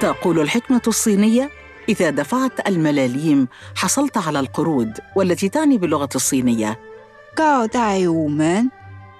[0.00, 1.50] تقول الحكمة الصينية
[1.88, 6.80] إذا دفعت الملاليم حصلت على القروض والتي تعني باللغة الصينية.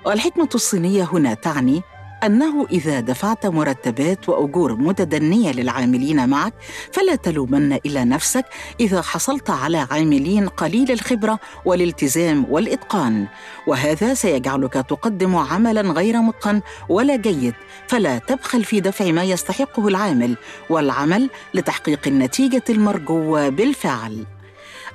[0.06, 1.82] والحكمة الصينية هنا تعني
[2.24, 6.54] أنه إذا دفعت مرتبات وأجور متدنية للعاملين معك
[6.92, 8.44] فلا تلومن إلا نفسك
[8.80, 13.26] إذا حصلت على عاملين قليل الخبرة والالتزام والإتقان.
[13.66, 17.54] وهذا سيجعلك تقدم عملا غير متقن ولا جيد.
[17.86, 20.36] فلا تبخل في دفع ما يستحقه العامل
[20.70, 24.26] والعمل لتحقيق النتيجة المرجوة بالفعل.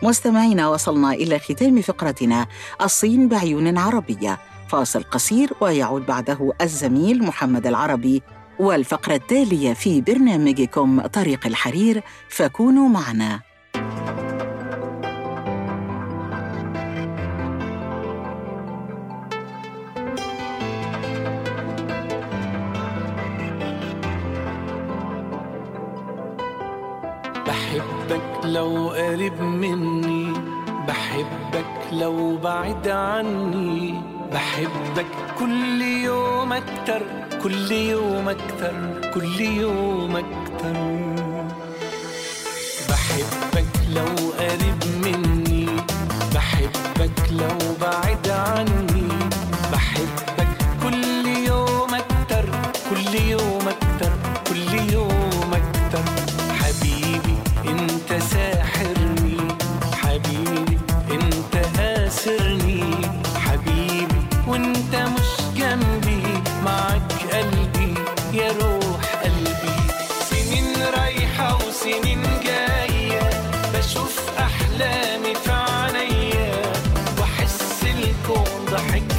[0.03, 2.47] مستمعينا وصلنا إلى ختام فقرتنا.
[2.81, 4.52] الصين بعيون عربية.
[4.67, 8.21] فاصل قصير ويعود بعده الزميل محمد العربي
[8.59, 13.39] والفقرة التالية في برنامجكم طريق الحرير فكونوا معنا.
[27.47, 30.33] بحبك لو قريب مني
[30.87, 35.05] بحبك لو بعد عني بحبك
[35.39, 37.01] كل يوم أكتر
[37.43, 38.73] كل يوم أكتر
[39.13, 41.02] كل يوم أكتر.
[78.89, 79.12] Thank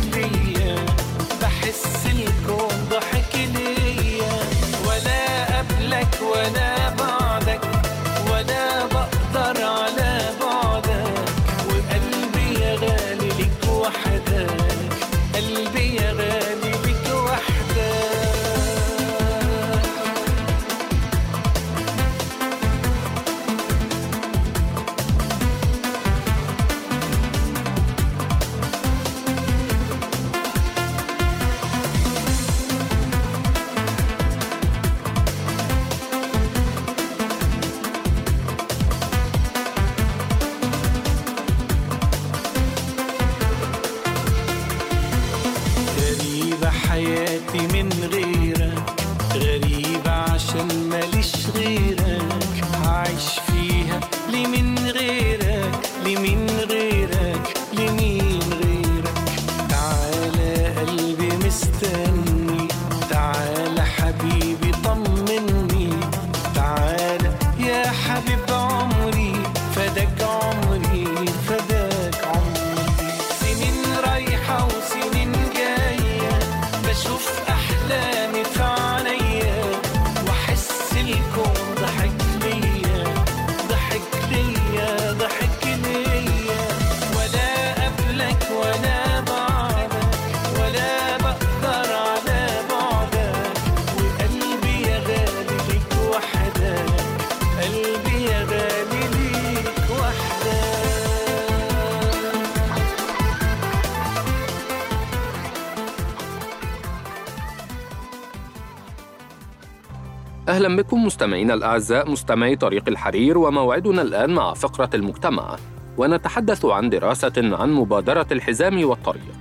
[110.49, 115.57] أهلا بكم مستمعينا الأعزاء مستمعي طريق الحرير وموعدنا الآن مع فقرة المجتمع.
[115.99, 119.35] ونتحدث عن دراسة عن مبادرة الحزام والطريق.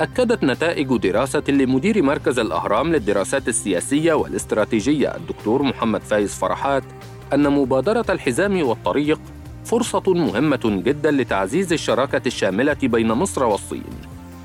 [0.00, 6.84] أكدت نتائج دراسة لمدير مركز الأهرام للدراسات السياسية والاستراتيجية الدكتور محمد فايز فرحات
[7.32, 9.20] أن مبادرة الحزام والطريق
[9.64, 13.94] فرصة مهمة جدا لتعزيز الشراكة الشاملة بين مصر والصين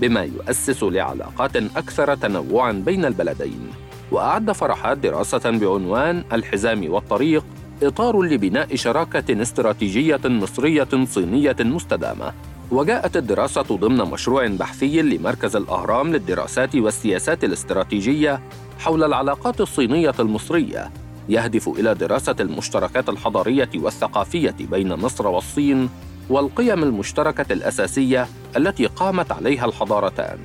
[0.02, 3.89] بما يؤسس لعلاقات أكثر تنوعا بين البلدين.
[4.12, 7.46] وأعد فرحات دراسة بعنوان الحزام والطريق
[7.84, 12.34] إطار لبناء شراكة استراتيجية مصرية صينية مستدامة.
[12.72, 18.42] وجاءت الدراسة ضمن مشروع بحثي لمركز الأهرام للدراسات والسياسات الاستراتيجية
[18.80, 20.92] حول العلاقات الصينية المصرية.
[21.30, 25.90] يهدف إلى دراسة المشتركات الحضارية والثقافية بين مصر والصين
[26.30, 28.28] والقيم المشتركة الأساسية
[28.58, 30.38] التي قامت عليها الحضارتان.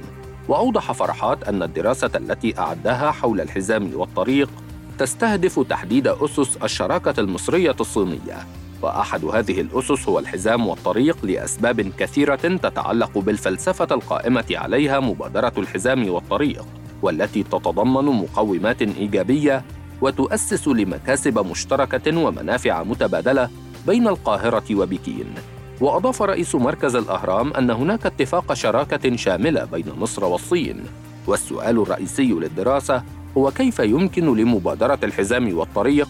[0.49, 4.51] وأوضح فرحات أن الدراسة التي أعدها حول الحزام والطريق
[4.99, 8.47] تستهدف تحديد أسس الشراكة المصرية الصينية
[8.83, 16.65] وأحد هذه الأسس هو الحزام والطريق لأسباب كثيرة تتعلق بالفلسفة القائمة عليها مبادرة الحزام والطريق
[17.03, 19.65] والتي تتضمن مقومات إيجابية
[20.01, 23.49] وتؤسس لمكاسب مشتركة ومنافع متبادلة
[23.87, 25.35] بين القاهرة وبكين.
[25.81, 30.85] وأضاف رئيس مركز الأهرام أن هناك اتفاق شراكة شاملة بين مصر والصين.
[31.27, 33.03] والسؤال الرئيسي للدراسة
[33.39, 36.09] هو كيف يمكن لمبادرة الحزام والطريق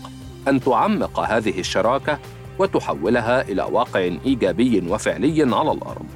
[0.49, 2.19] أن تعمق هذه الشراكة
[2.59, 6.07] وتحولها إلى واقع إيجابي وفعلي على الأرض؟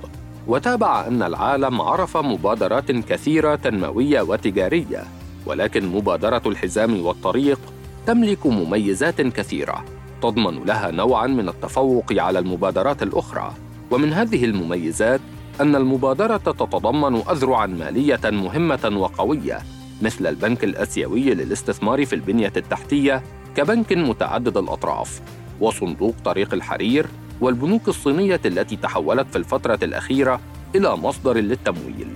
[0.46, 5.04] وتابع أن العالم عرف مبادرات كثيرة تنموية وتجارية
[5.46, 7.60] ولكن مبادرة الحزام والطريق
[8.06, 9.84] تملك مميزات كثيرة.
[10.22, 13.54] تضمن لها نوعا من التفوق على المبادرات الأخرى.
[13.90, 15.20] ومن هذه المميزات
[15.60, 19.58] أن المبادرة تتضمن اذرعا مالية مهمة وقوية
[20.02, 23.22] مثل البنك الأسيوي للاستثمار في البنية التحتية
[23.56, 25.20] كبنك متعدد الأطراف
[25.60, 27.06] وصندوق طريق الحرير
[27.40, 30.40] والبنوك الصينية التي تحولت في الفترة الأخيرة
[30.74, 32.08] إلى مصدر للتمويل.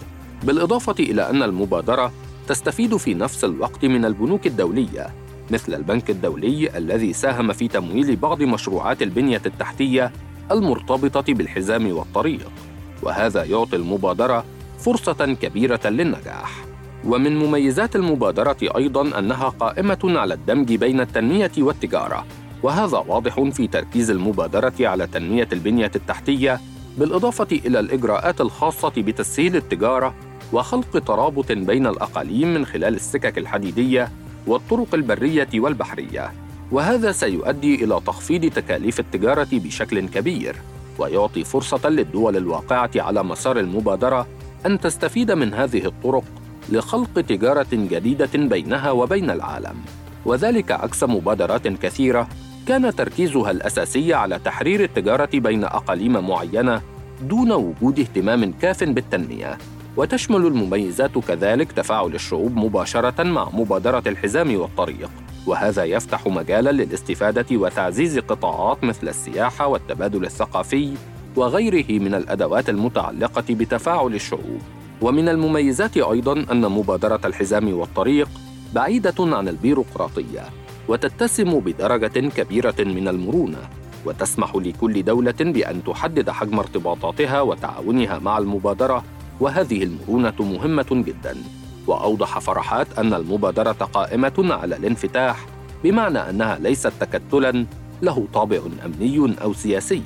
[0.42, 2.12] بالإضافة إلى أن المبادرة
[2.48, 8.42] تستفيد في نفس الوقت من البنوك الدولية مثل البنك الدولي الذي ساهم في تمويل بعض
[8.42, 10.12] مشروعات البنية التحتية
[10.50, 12.50] المرتبطة بالحزام والطريق.
[13.02, 14.44] وهذا يعطي المبادرة
[14.78, 16.64] فرصة كبيرة للنجاح.
[17.04, 22.26] ومن مميزات المبادرة أيضاً أنها قائمة على الدمج بين التنمية والتجارة.
[22.62, 26.60] وهذا واضح في تركيز المبادرة على تنمية البنية التحتية
[26.98, 30.14] بالإضافة إلى الإجراءات الخاصة بتسهيل التجارة
[30.52, 34.12] وخلق ترابط بين الأقاليم من خلال السكك الحديدية
[34.46, 36.32] والطرق البرية والبحرية
[36.72, 40.56] وهذا سيؤدي إلى تخفيض تكاليف التجارة بشكل كبير
[40.98, 44.26] ويعطي فرصة للدول الواقعة على مسار المبادرة
[44.66, 46.24] أن تستفيد من هذه الطرق
[46.68, 49.74] لخلق تجارة جديدة بينها وبين العالم.
[50.24, 52.28] وذلك عكس مبادرات كثيرة
[52.68, 56.82] كان تركيزها الأساسي على تحرير التجارة بين أقاليم معينة
[57.22, 59.58] دون وجود اهتمام كاف بالتنمية.
[59.96, 65.10] وتشمل المميزات كذلك تفاعل الشعوب مباشرة مع مبادرة الحزام والطريق.
[65.46, 70.92] وهذا يفتح مجالا للاستفادة وتعزيز قطاعات مثل السياحة والتبادل الثقافي
[71.36, 74.60] وغيره من الأدوات المتعلقة بتفاعل الشعوب.
[75.02, 78.28] ومن المميزات أيضا أن مبادرة الحزام والطريق
[78.74, 80.42] بعيدة عن البيروقراطية
[80.88, 83.58] وتتسم بدرجة كبيرة من المرونة
[84.06, 89.04] وتسمح لكل دولة بأن تحدد حجم ارتباطاتها وتعاونها مع المبادرة
[89.40, 91.36] وهذه المرونه مهمة جدا
[91.86, 95.46] وأوضح فرحات أن المبادرة قائمة على الانفتاح
[95.84, 97.66] بمعنى أنها ليست تكتلا
[98.02, 100.02] له طابع أمني أو سياسي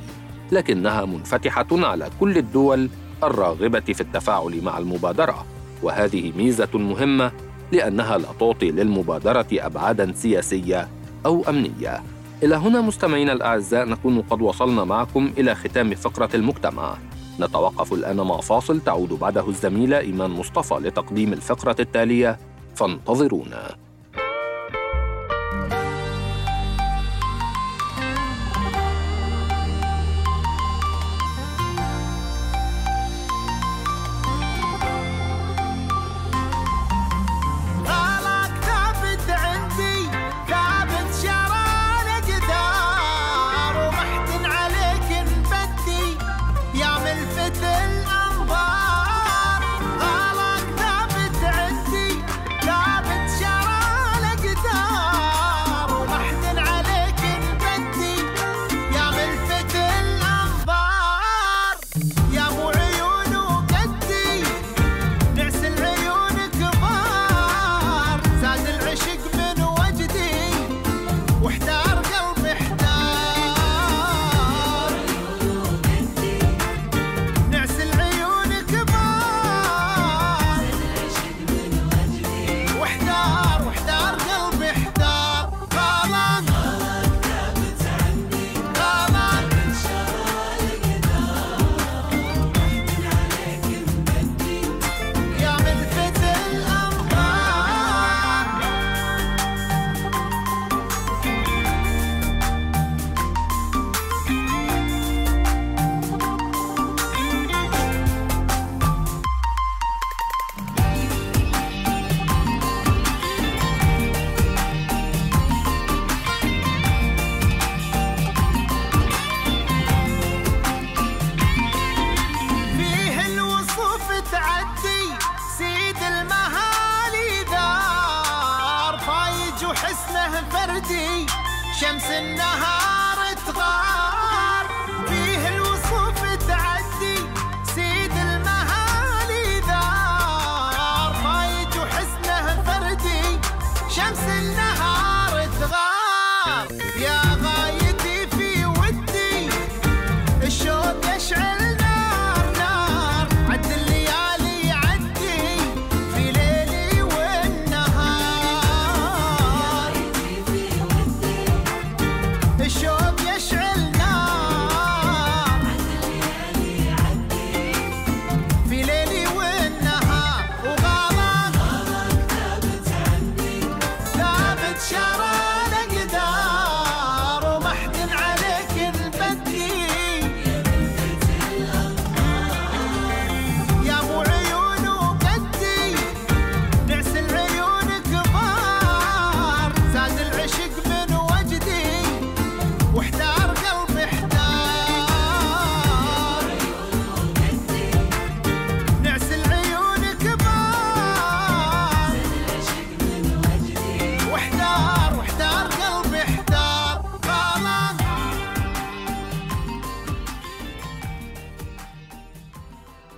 [0.52, 2.88] لكنها منفتحة على كل الدول
[3.24, 5.46] الراغبة في التفاعل مع المبادرة
[5.82, 7.32] وهذه ميزة مهمة
[7.72, 10.88] لأنها لا تعطي للمبادرة أبعاداً سياسية
[11.26, 12.02] أو أمنية.
[12.42, 16.96] إلى هنا مستمعينا الأعزاء نكون قد وصلنا معكم إلى ختام فقرة المجتمع.
[17.40, 22.38] نتوقف الآن مع فاصل تعود بعده الزميلة إيمان مصطفى لتقديم الفقرة التالية
[22.74, 23.85] فانتظرونا.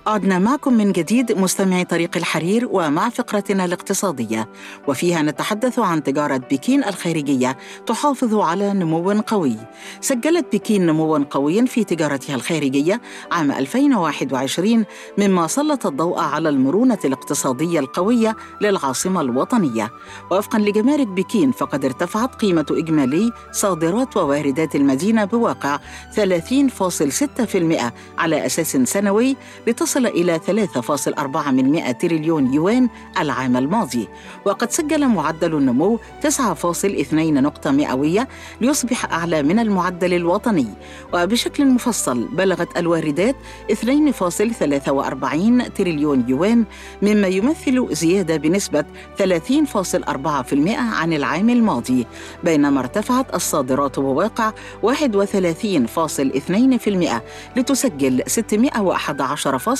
[0.09, 4.49] عدنا معكم من جديد مستمعي طريق الحرير ومع فقرتنا الاقتصادية.
[4.87, 9.55] وفيها نتحدث عن تجارة بكين الخارجية تحافظ على نمو قوي.
[10.01, 13.01] سجلت بكين نموا قويا في تجارتها الخارجية
[13.31, 14.85] عام 2021
[15.17, 19.91] مما سلط الضوء على المرونة الاقتصادية القوية للعاصمة الوطنية.
[20.31, 25.79] وفقا لجمارك بكين فقد ارتفعت قيمة إجمالي صادرات وواردات المدينة بواقع
[26.15, 29.35] 30.6% على أساس سنوي
[29.67, 32.89] لتصل إلى 3.4 من 100 تريليون يوان
[33.19, 34.07] العام الماضي
[34.45, 38.27] وقد سجل معدل النمو 9.2 نقطة مئوية
[38.61, 40.67] ليصبح أعلى من المعدل الوطني
[41.13, 43.35] وبشكل مفصل بلغت الواردات
[43.71, 43.75] 2.43
[45.77, 46.65] تريليون يوان
[47.01, 48.85] مما يمثل زيادة بنسبة
[49.19, 49.25] 30.4%
[50.69, 52.07] عن العام الماضي
[52.43, 54.51] بينما ارتفعت الصادرات بواقع
[54.83, 54.87] 31.2%
[57.55, 58.23] لتسجل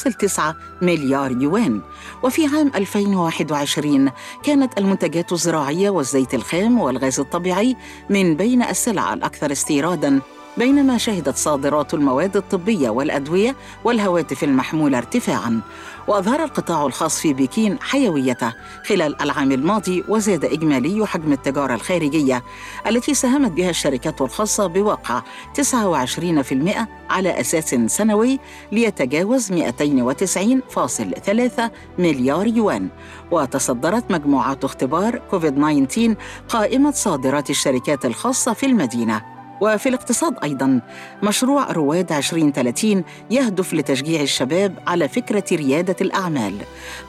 [0.10, 1.82] 611.9 مليار يوان.
[2.24, 4.12] وفي عام 2021
[4.44, 7.76] كانت المنتجات الزراعية والزيت الخام والغاز الطبيعي
[8.10, 10.22] من بين السلع الأكثر استيرادا.
[10.60, 15.62] بينما شهدت صادرات المواد الطبية والأدوية والهواتف المحمولة ارتفاعاً.
[16.08, 18.54] وأظهر القطاع الخاص في بكين حيويته
[18.86, 22.44] خلال العام الماضي وزاد إجمالي حجم التجارة الخارجية
[22.88, 25.22] التي ساهمت بها الشركات الخاصة بواقع
[25.54, 28.40] 29% على أساس سنوي
[28.72, 32.88] ليتجاوز 290.3 مليار يوان.
[33.32, 36.16] وتصدرت مجموعات اختبار كوفيد 19
[36.50, 39.39] قائمة صادرات الشركات الخاصة في المدينة.
[39.62, 40.82] وفي الاقتصاد أيضا
[41.24, 46.54] مشروع رواد 2030 يهدف لتشجيع الشباب على فكرة ريادة الأعمال.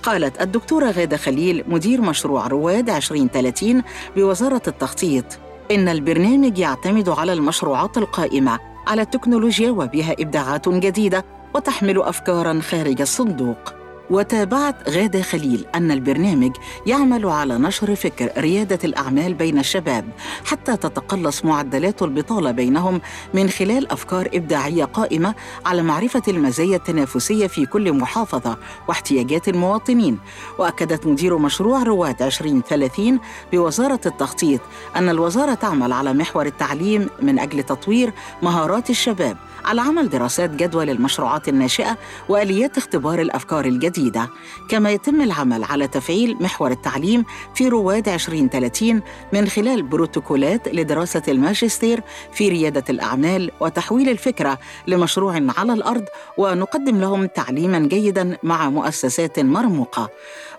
[0.02, 3.82] قالت الدكتورة غادة خليل مدير مشروع رواد 2030
[4.16, 5.24] بوزارة التخطيط
[5.70, 13.79] إن البرنامج يعتمد على المشروعات القائمة على التكنولوجيا وبها إبداعات جديدة وتحمل أفكاراً خارج الصندوق.
[14.10, 20.04] وتابعت غادة خليل أن البرنامج يعمل على نشر فكر ريادة الأعمال بين الشباب
[20.44, 23.00] حتى تتقلص معدلات البطالة بينهم
[23.34, 25.34] من خلال أفكار إبداعية قائمة
[25.66, 28.56] على معرفة المزايا التنافسية في كل محافظة
[28.88, 30.18] واحتياجات المواطنين.
[30.58, 33.20] وأكدت مدير مشروع رواد 2030
[33.52, 34.60] بوزارة التخطيط
[34.96, 38.12] أن الوزارة تعمل على محور التعليم من أجل تطوير
[38.42, 41.98] مهارات الشباب على عمل دراسات جدوى للمشروعات الناشئة
[42.28, 44.28] وآليات اختبار الأفكار الجديدة.
[44.68, 47.24] كما يتم العمل على تفعيل محور التعليم
[47.54, 49.02] في رواد 2030
[49.32, 52.02] من خلال بروتوكولات لدراسة الماجستير
[52.32, 56.04] في ريادة الأعمال وتحويل الفكرة لمشروع على الأرض
[56.38, 60.08] ونقدم لهم تعليما جيدا مع مؤسسات مرموقة.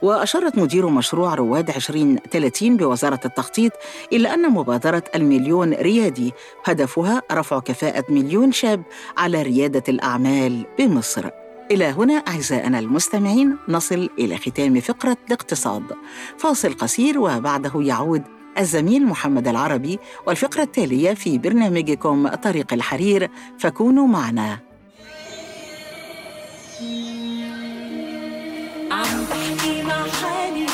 [0.01, 3.71] وأشارت مدير مشروع رواد 2030 بوزارة التخطيط
[4.13, 6.33] إلى أن مبادرة المليون ريادي
[6.65, 8.83] هدفها رفع كفاءة مليون شاب
[9.17, 11.29] على ريادة الأعمال بمصر.
[11.71, 15.83] إلى هنا أعزائنا المستمعين نصل إلى ختام فقرة الاقتصاد.
[16.37, 18.23] فاصل قصير وبعده يعود
[18.57, 23.29] الزميل محمد العربي والفقرة التالية في برنامجكم طريق الحرير.
[23.59, 24.59] فكونوا معنا.
[28.91, 30.65] عم بحكي مع حالي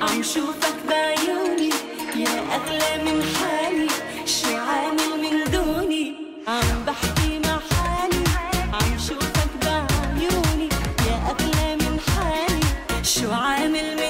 [0.00, 1.70] عم شوفك بعيوني.
[2.16, 3.88] يا أغلى من حالي
[4.24, 6.14] شو عامل من دوني؟
[6.48, 7.45] عم بحكي مع
[13.68, 14.05] من دوني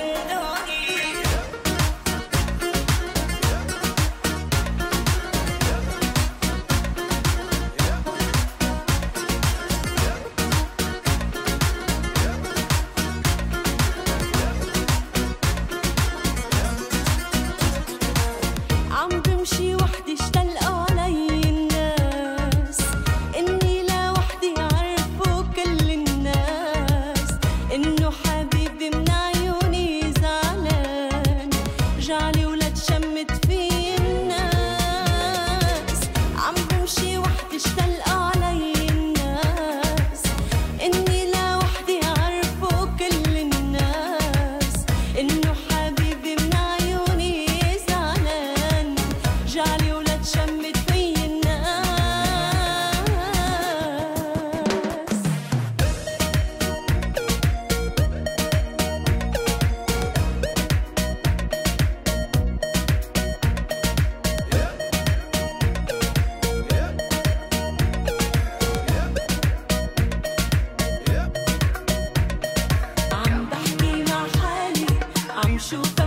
[75.59, 76.06] shoot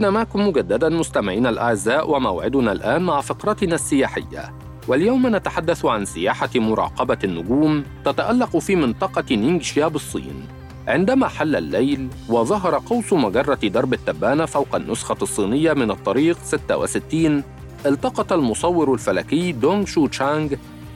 [0.00, 4.54] عدنا معكم مجددا مستمعينا الأعزاء وموعدنا الآن مع فقرتنا السياحية.
[4.88, 10.46] واليوم نتحدث عن سياحة مراقبة النجوم تتألق في منطقة نينغشيا بالصين.
[10.88, 17.42] عندما حل الليل وظهر قوس مجرة درب التبانة فوق النسخة الصينية من الطريق 66
[17.86, 20.48] التقط المصور الفلكي دونغ شو تشانغ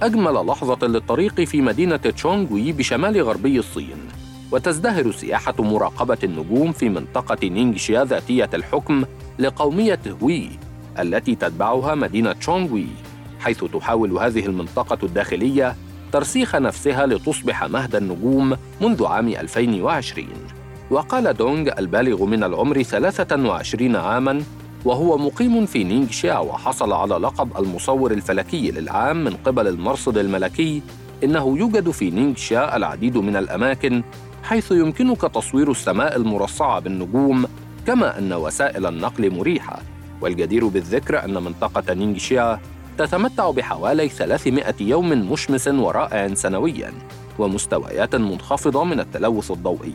[0.03, 4.24] أجمل لحظة للطريق في مدينة تشونغوي بشمال غربي الصين.
[4.55, 9.05] وتزدهر سياحة مراقبة النجوم في منطقة نينغشيا ذاتية الحكم
[9.38, 10.49] لقومية هوي
[10.99, 12.87] التي تتبعها مدينة تشونغوي
[13.40, 15.77] حيث تحاول هذه المنطقة الداخلية
[16.12, 20.29] ترسيخ نفسها لتصبح مهد النجوم منذ عام 2020
[20.90, 24.43] وقال دونغ البالغ من العمر 23 عاماً
[24.85, 30.83] وهو مقيم في نينغشيا وحصل على لقب المصور الفلكي للعام من قبل المرصد الملكي
[31.25, 34.03] إنه يوجد في نينغشيا العديد من الأماكن
[34.45, 37.47] حيث يمكنك تصوير السماء المرصعة بالنجوم
[37.87, 39.83] كما أن وسائل النقل مريحة.
[40.21, 42.61] والجدير بالذكر أن منطقة نينغشيا
[42.99, 46.93] تتمتع بحوالي 300 يوم مشمس ورائع سنوياً
[47.39, 49.95] ومستويات منخفضة من التلوث الضوئي.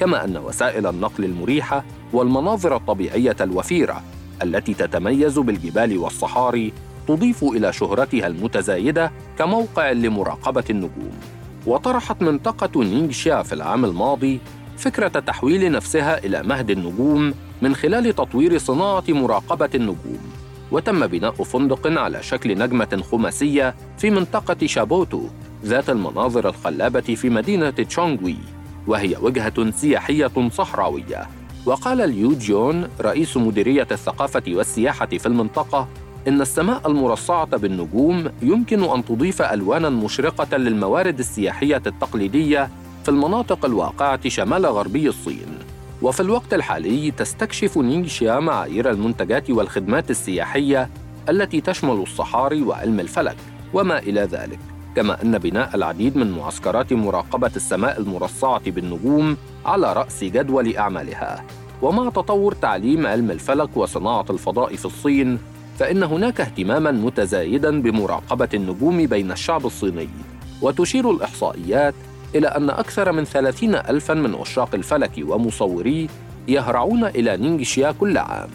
[0.00, 4.02] كما أن وسائل النقل المريحة والمناظر الطبيعية الوفيرة
[4.42, 6.72] التي تتميز بالجبال والصحاري
[7.08, 11.35] تضيف إلى شهرتها المتزايدة كموقع لمراقبة النجوم.
[11.66, 14.40] وطرحت منطقة نينغشيا في العام الماضي
[14.78, 20.18] فكرة تحويل نفسها إلى مهد النجوم من خلال تطوير صناعة مراقبة النجوم
[20.70, 25.22] وتم بناء فندق على شكل نجمة خماسية في منطقة شابوتو
[25.64, 28.36] ذات المناظر الخلابة في مدينة تشونغوي
[28.86, 31.26] وهي وجهة سياحية صحراوية.
[31.66, 35.88] وقال ليو جيون رئيس مديرية الثقافة والسياحة في المنطقة
[36.28, 42.70] إن السماء المرصعة بالنجوم يمكن أن تضيف ألوانا مشرقة للموارد السياحية التقليدية
[43.02, 45.58] في المناطق الواقعة شمال غربي الصين.
[46.02, 50.90] وفي الوقت الحالي تستكشف نينغشيا معايير المنتجات والخدمات السياحية
[51.28, 53.36] التي تشمل الصحاري وعلم الفلك
[53.74, 54.58] وما إلى ذلك.
[54.96, 59.36] كما أن بناء العديد من معسكرات مراقبة السماء المرصعة بالنجوم
[59.66, 61.44] على رأس جدول أعمالها.
[61.82, 65.38] ومع تطور تعليم علم الفلك وصناعة الفضاء في الصين
[65.78, 70.08] فإن هناك اهتماماً متزايداً بمراقبة النجوم بين الشعب الصيني
[70.62, 71.94] وتشير الإحصائيات
[72.34, 76.06] إلى أن أكثر من ثلاثين ألفاً من عشاق الفلك ومصوريه
[76.48, 78.50] يهرعون إلى نينغشيا كل عام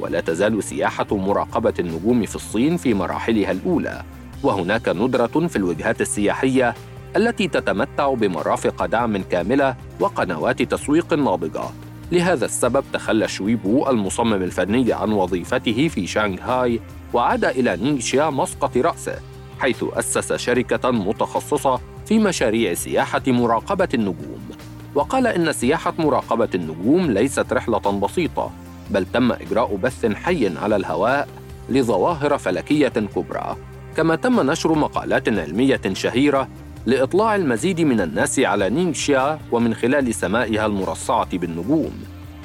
[0.00, 4.02] ولا تزال سياحة مراقبة النجوم في الصين في مراحلها الأولى
[4.42, 6.74] وهناك ندرة في الوجهات السياحية
[7.16, 11.62] التي تتمتع بمرافق دعم كاملة وقنوات تسويق ناضجة.
[12.12, 16.80] لهذا السبب تخلى شويبو المصمم الفني عن وظيفته في شانغهاي
[17.12, 19.18] وعاد إلى نينغشيا مسقط رأسه
[19.60, 24.50] حيث أسس شركة متخصصة في مشاريع سياحة مراقبة النجوم.
[24.94, 28.50] وقال إن سياحة مراقبة النجوم ليست رحلة بسيطة
[28.90, 31.28] بل تم إجراء بث حي على الهواء
[31.68, 33.56] لظواهر فلكية كبرى.
[33.96, 36.48] كما تم نشر مقالات علمية شهيرة
[36.86, 41.92] لإطلاع المزيد من الناس على نينغشيا ومن خلال سمائها المرصعة بالنجوم.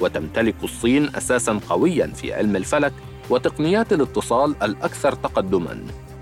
[0.00, 2.92] وتمتلك الصين أساساً قوياً في علم الفلك
[3.30, 5.78] وتقنيات الاتصال الأكثر تقدماً.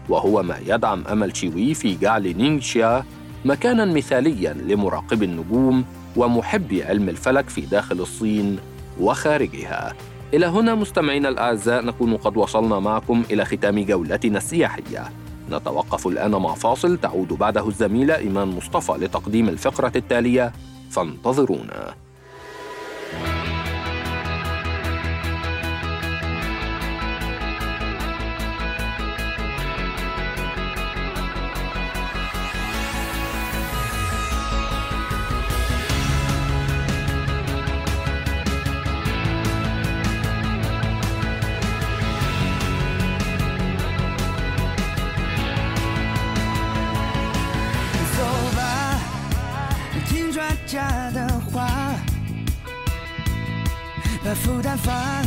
[0.08, 3.04] وهو ما يدعم أمل شيوي في جعل نينغشيا
[3.44, 5.84] مكاناً مثالياً لمراقب النجوم
[6.16, 8.58] ومحبي علم الفلك في داخل الصين
[9.00, 9.94] وخارجها.
[10.34, 15.10] إلى هنا مستمعينا الأعزاء نكون قد وصلنا معكم إلى ختام جولتنا السياحية.
[15.50, 16.96] نتوقف الآن مع فاصل.
[16.98, 20.52] تعود بعده الزميلة إيمان مصطفى لتقديم الفقرة التالية.
[20.90, 22.03] فانتظرونا.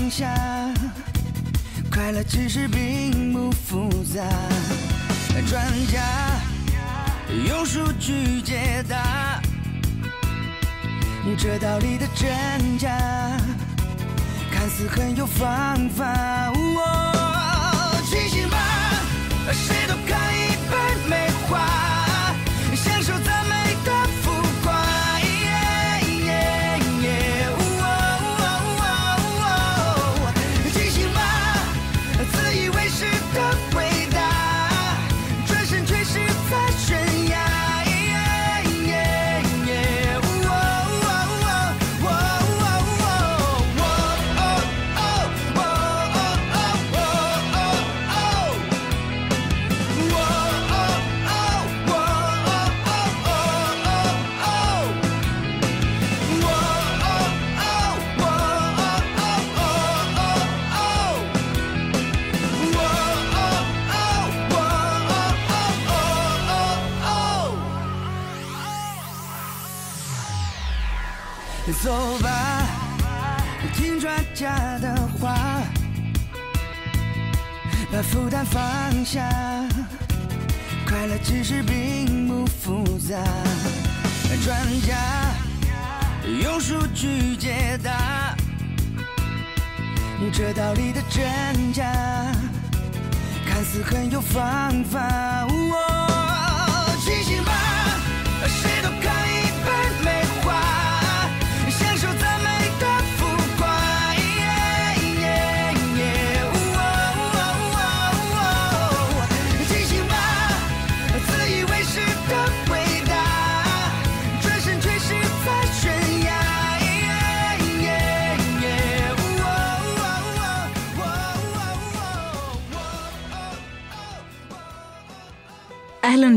[0.10, 0.34] 下，
[1.92, 4.22] 快乐其实并不复杂。
[5.48, 6.02] 专家
[7.48, 9.42] 用数据解答
[11.38, 12.90] 这道理的真假，
[14.52, 16.06] 看似很有方法。
[93.78, 95.57] 看似很有方法。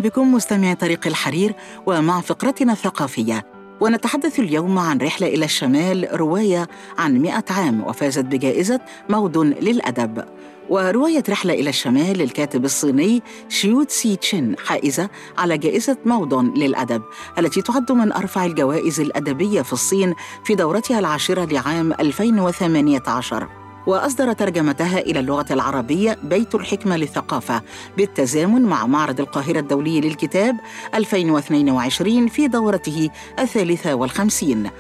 [0.00, 1.54] بكم مستمعي طريق الحرير
[1.86, 3.46] ومع فقرتنا الثقافية.
[3.80, 10.24] ونتحدث اليوم عن رحلة إلى الشمال رواية عن مئة عام وفازت بجائزة مودن للأدب.
[10.70, 15.08] ورواية رحلة إلى الشمال للكاتب الصيني شيو تسي تشين حائزة
[15.38, 17.02] على جائزة مودن للأدب
[17.38, 24.98] التي تعد من أرفع الجوائز الأدبية في الصين في دورتها العاشرة لعام 2018 وأصدر ترجمتها
[24.98, 27.62] إلى اللغة العربية بيت الحكمة للثقافة
[27.96, 30.56] بالتزامن مع معرض القاهرة الدولي للكتاب
[30.94, 34.70] 2022 في دورته الثالثة والخمسين.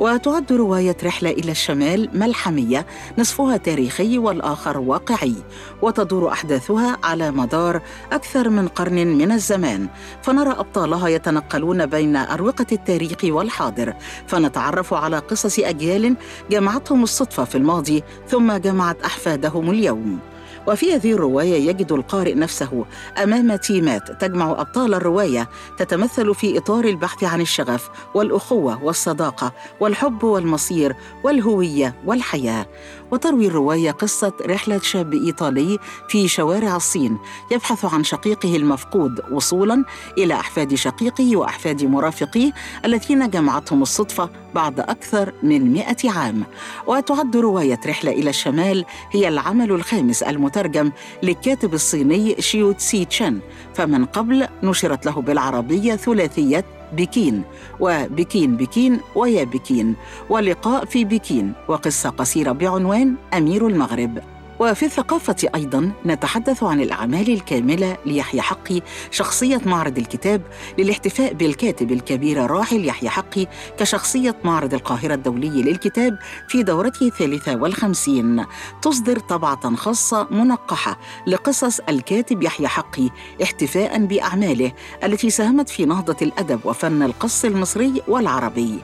[0.00, 2.86] وتعد رواية رحلة إلى الشمال ملحمية
[3.18, 5.34] نصفها تاريخي والآخر واقعي
[5.82, 7.82] وتدور أحداثها على مدار
[8.12, 9.88] أكثر من قرن من الزمان.
[10.22, 13.94] فنرى أبطالها يتنقلون بين أروقة التاريخ والحاضر
[14.26, 16.16] فنتعرف على قصص أجيال
[16.50, 20.18] جمعتهم الصدفة في الماضي ثم جمعت أحفادهم اليوم.
[20.68, 22.84] وفي هذه الرواية يجد القارئ نفسه
[23.22, 30.96] أمام تيمات تجمع أبطال الرواية تتمثل في إطار البحث عن الشغف والأخوة والصداقة والحب والمصير
[31.24, 32.66] والهوية والحياة.
[33.10, 37.18] وتروي الرواية قصة رحلة شاب إيطالي في شوارع الصين
[37.50, 39.84] يبحث عن شقيقه المفقود وصولا
[40.18, 42.52] إلى أحفاد شقيقه وأحفاد مرافقيه
[42.84, 46.44] الذين جمعتهم الصدفة بعد أكثر من مئة عام.
[46.86, 50.92] وتعد رواية رحلة إلى الشمال هي العمل الخامس المترجم
[51.22, 53.40] للكاتب الصيني شيو تسي تشن
[53.74, 57.42] فمن قبل نشرت له بالعربية ثلاثية بكين
[57.80, 59.94] وبكين بكين ويا بكين
[60.28, 64.18] ولقاء في بكين وقصة قصيرة بعنوان أمير المغرب.
[64.60, 70.42] وفي الثقافة أيضا نتحدث عن الأعمال الكاملة ليحيى حقي شخصية معرض الكتاب
[70.78, 73.46] للاحتفاء بالكاتب الكبير الراحل يحيى حقي
[73.78, 76.18] كشخصية معرض القاهرة الدولي للكتاب
[76.48, 78.44] في دورته الثالثة والخمسين.
[78.82, 83.10] تصدر طبعة خاصة منقحة لقصص الكاتب يحيى حقي
[83.42, 84.72] احتفاء بأعماله
[85.04, 88.78] التي ساهمت في نهضة الأدب وفن القص المصري والعربي.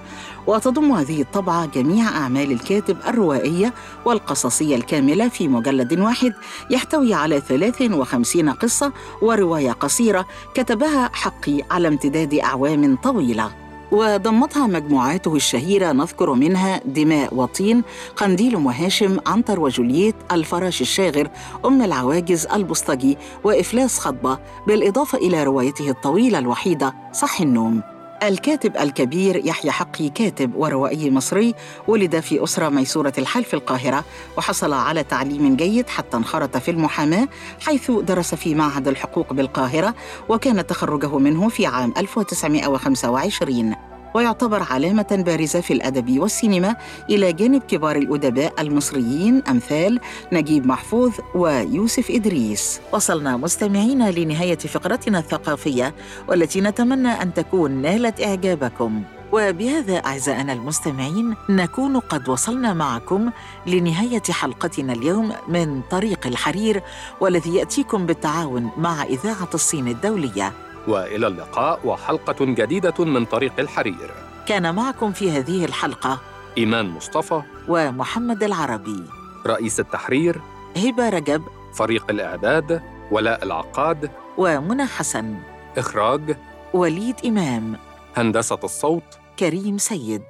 [0.47, 6.33] وتضم هذه الطبعة جميع أعمال الكاتب الروائية والقصصية الكاملة في مجلد واحد
[6.71, 13.51] يحتوي على 53 قصة ورواية قصيرة كتبها حقي على امتداد أعوام طويلة.
[13.93, 17.83] وضمتها مجموعاته الشهيرة نذكر منها دماء وطين
[18.17, 21.29] قنديل وهاشم عنتر وجولييت الفراش الشاغر
[21.65, 27.96] أم العواجز البسطجي وإفلاس خطبة بالإضافة إلى روايته الطويلة الوحيدة صح النوم.
[28.23, 31.55] الكاتب الكبير يحيى حقي كاتب وروائي مصري
[31.89, 34.05] ولد في أسرة ميسورة الحال في القاهرة
[34.39, 37.29] وحصل على تعليم جيد حتى انخرط في المحاماة
[37.67, 39.95] حيث درس في معهد الحقوق بالقاهرة
[40.29, 43.75] وكان تخرجه منه في عام 1925
[44.17, 46.77] ويعتبر علامة بارزة في الأدب والسينما
[47.11, 50.01] إلى جانب كبار الأدباء المصريين أمثال
[50.33, 52.81] نجيب محفوظ ويوسف إدريس.
[52.93, 55.95] وصلنا مستمعين لنهاية فقرتنا الثقافية
[56.29, 59.03] والتي نتمنى أن تكون نالت إعجابكم.
[59.33, 63.31] وبهذا أعزائنا المستمعين نكون قد وصلنا معكم
[63.67, 66.83] لنهاية حلقتنا اليوم من طريق الحرير
[67.21, 70.53] والذي يأتيكم بالتعاون مع إذاعة الصين الدولية.
[70.89, 74.11] وإلى اللقاء وحلقة جديدة من طريق الحرير.
[74.47, 76.21] كان معكم في هذه الحلقة
[76.59, 79.05] إيمان مصطفى ومحمد العربي.
[79.47, 80.41] رئيس التحرير
[80.77, 81.43] هبة رجب
[81.75, 85.37] فريق الإعداد ولاء العقاد ومنى حسن.
[85.79, 86.37] إخراج
[86.75, 87.77] وليد إمام.
[88.17, 90.23] هندسة الصوت كريم سيد.